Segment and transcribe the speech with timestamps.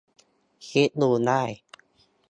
[0.67, 1.43] คลิกดูได้